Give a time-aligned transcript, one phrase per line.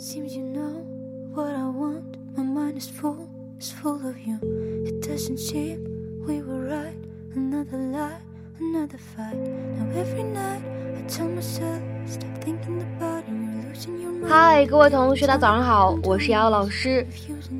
[0.00, 0.86] Seems you know
[1.34, 2.18] what I want.
[2.36, 4.38] My mind is full, it's full of you.
[4.86, 5.80] It doesn't seem
[6.24, 6.94] we were right.
[7.34, 8.20] Another lie,
[8.60, 9.34] another fight.
[9.34, 10.62] Now every night
[10.96, 13.32] I tell myself, stop thinking about it.
[13.32, 14.28] You're losing your mind.
[14.28, 17.04] 嗨，各位同学，大家早上好，我是瑶瑶老师，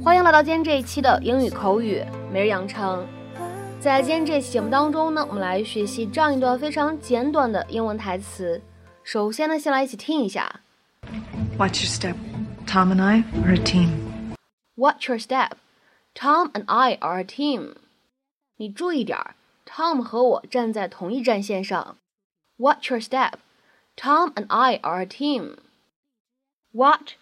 [0.05, 3.05] 欢迎来到今天这一期的英语口语每日养成。
[3.80, 8.62] 在今天这期节目当中呢，我们来学习这样一段非常简短的英文台词。
[9.02, 10.61] 首先呢，先来一起听一下。
[11.59, 12.14] Watch your step.
[12.68, 14.36] Tom and I are a team.
[14.75, 15.57] Watch your step.
[16.15, 17.75] Tom and I are a team.
[18.57, 21.97] 你注意点儿，Tom 和我站在同一战线上。
[22.57, 23.33] Watch your step.
[23.96, 25.57] Tom and I are a team.
[26.71, 27.14] Watch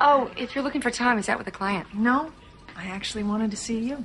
[0.00, 1.86] Oh, if you're looking for Tom, is that with a client?
[1.94, 2.30] No,
[2.76, 4.04] I actually wanted to see you.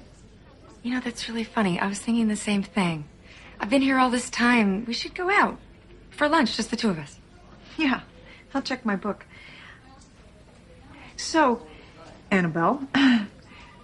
[0.84, 1.80] You know, that's really funny.
[1.80, 3.06] I was thinking the same thing.
[3.60, 4.86] I've been here all this time.
[4.86, 5.58] We should go out
[6.15, 7.19] for lunch, just the two of us.
[7.77, 8.01] Yeah,
[8.55, 9.27] I'll check my book.
[11.17, 11.67] So,
[12.31, 13.27] Annabelle, do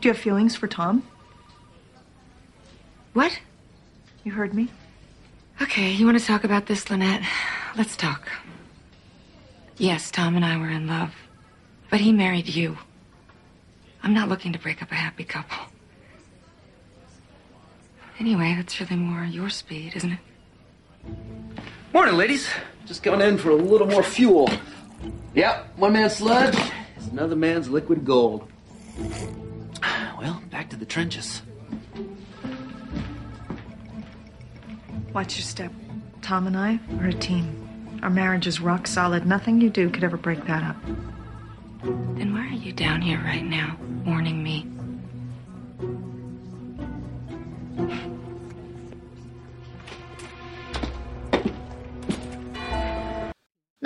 [0.03, 1.03] you have feelings for Tom?
[3.13, 3.41] What?
[4.25, 4.69] You heard me.
[5.61, 7.23] Okay, you want to talk about this, Lynette?
[7.77, 8.29] Let's talk.
[9.77, 11.15] Yes, Tom and I were in love,
[11.91, 12.79] but he married you.
[14.03, 15.59] I'm not looking to break up a happy couple.
[18.19, 20.19] Anyway, that's really more your speed, isn't it?
[21.93, 22.49] Morning, ladies.
[22.87, 24.49] Just coming in for a little more fuel.
[25.35, 26.57] Yep, one man's sludge
[26.97, 28.49] is another man's liquid gold.
[30.21, 31.43] Well, back to the trenches.
[35.13, 35.73] Watch your step.
[36.23, 37.99] Tom and I are a team.
[38.05, 39.27] Our marriage is rock solid.
[39.27, 40.77] Nothing you do could ever break that up.
[41.83, 43.77] Then why are you down here right now,
[44.07, 44.65] warning me?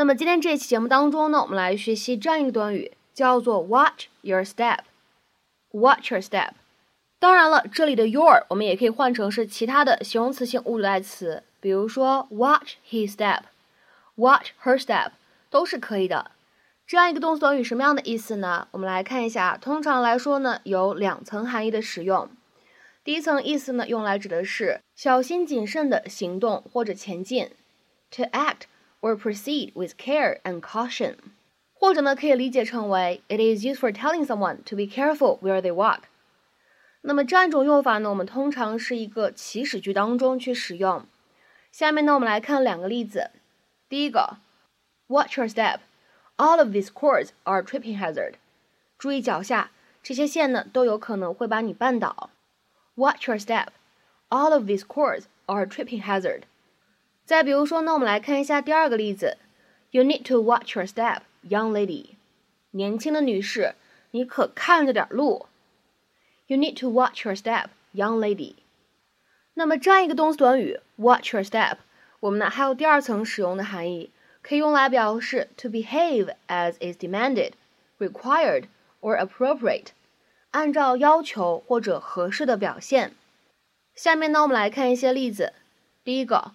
[0.05, 4.81] 那么今天这一期节目当中呢，我们来学习这样一个短语，叫做 watch your step。
[5.71, 6.51] watch your step。
[7.19, 15.13] 当然了，这里的 your 我们也可以换成是其他的形容词性物主代词，比如说 watch his step，watch her step
[15.49, 16.33] 都是可以的。
[16.87, 18.69] 这样一个动词短语什么样的意思呢？
[18.73, 22.29] 我们来看一下，通常来说呢，有两层含义的使用。
[23.03, 27.49] 第一层意思呢，用来指的是小心谨慎的行动或者前进
[28.11, 28.65] ，to act。
[29.04, 31.16] or proceed with care and caution，
[31.74, 36.02] 或者呢可以理解成为 it is used for telling someone to be careful where they walk。
[37.02, 41.06] 那么这样一种用法呢，我们通常是一个祈使句当中去使用。
[41.72, 43.32] 下面呢，我们来看两个例子。
[43.88, 44.38] 第一个，
[45.08, 45.80] Watch your step.
[46.36, 48.34] All of these cords are tripping hazard.
[48.98, 49.72] 注意脚下，
[50.04, 52.30] 这些线呢都有可能会把你绊倒。
[52.96, 53.68] Watch your step.
[54.30, 56.44] All of these cords are tripping hazard.
[57.25, 59.39] 再比如说呢，我们来看一下第二个例子
[59.91, 62.17] ，You need to watch your step, young lady。
[62.73, 63.75] 年轻的女士，
[64.11, 65.47] 你可看着点路。
[66.47, 68.57] You need to watch your step, young lady。
[69.55, 71.79] 那么这样一个动词短语 watch your step，
[72.21, 74.11] 我们呢还有第二层使用的含义，
[74.43, 77.53] 可以用来表示 to behave as is demanded,
[77.99, 78.65] required
[79.01, 79.87] or appropriate，
[80.51, 83.15] 按照要求或者合适的表现。
[83.95, 85.55] 下面呢，我们来看一些例子。
[86.05, 86.53] 第一个。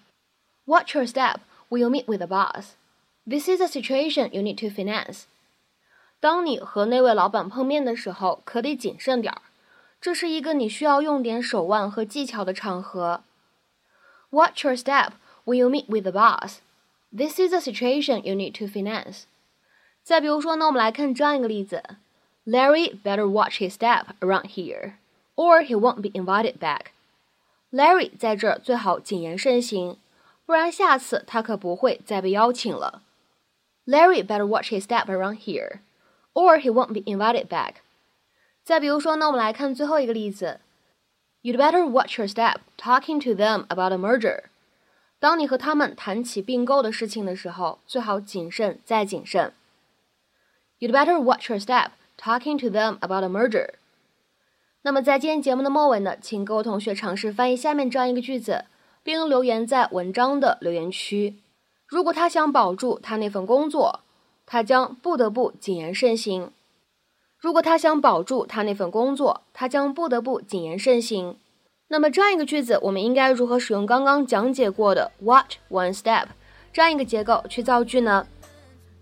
[0.69, 2.77] Watch your step when you meet with the boss.
[3.27, 5.25] This is a situation you need to finance.
[6.21, 9.43] 当你和那位老板碰面的时候，可得谨慎点儿。
[10.01, 13.23] 这是一个你需要用点手腕和技巧的场合。
[14.31, 15.13] Watch your step
[15.45, 16.59] when you meet with the boss.
[17.15, 19.23] This is a situation you need to finance.
[20.03, 21.83] 再比如说呢，我们来看这样一个例子：
[22.45, 24.95] Larry better watch his step around here,
[25.37, 26.87] or he won't be invited back.
[27.71, 29.97] Larry 在这儿最好谨言慎行。
[30.49, 33.03] 不然下次他可不会再被邀请了。
[33.87, 35.81] Larry better watch his step around here,
[36.33, 37.77] or he won't be invited back。
[38.63, 40.61] 再比如说，那我们来看最后一个例子，
[41.43, 44.45] You'd better watch your step talking to them about a merger。
[45.19, 49.53] 当你和他们谈起并购的事情的时候，最好谨慎再谨慎。
[50.79, 53.75] You'd better watch your step talking to them about a merger。
[54.83, 58.65] 那么在今天节目的末尾呢，请各位同学尝试翻译下面这样一个句子，
[59.10, 61.42] 并留言在文章的留言区。
[61.88, 64.02] 如果他想保住他那份工作，
[64.46, 66.52] 他将不得不谨言慎行。
[67.40, 71.38] 如果他想保住他那份工作，他将不得不谨言慎行。
[71.88, 76.28] 那么这样一个句子，我们应该如何使用刚刚讲解过的 “watch one step”
[76.72, 78.28] 这样一个结构去造句呢？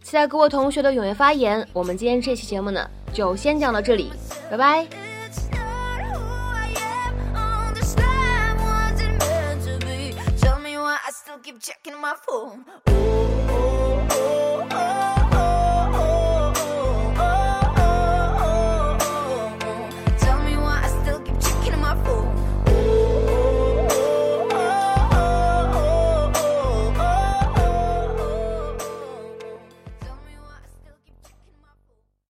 [0.01, 1.67] 期待各位同学的踊跃发言。
[1.73, 4.09] 我们今天这期节目呢，就先讲到这里，
[4.49, 5.06] 拜拜。
[11.47, 12.65] Keep checking my phone.
[12.89, 13.26] Ooh.